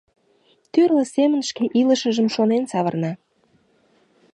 Тӱрлӧ 0.71 1.03
семын 1.15 1.41
шке 1.49 1.63
илышыжым 1.79 2.27
шонен 2.35 2.63
савырна. 2.71 3.13